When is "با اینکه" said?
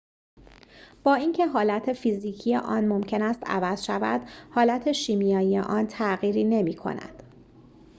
1.03-1.45